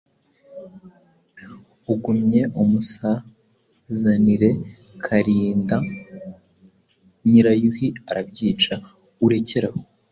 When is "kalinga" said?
5.05-5.77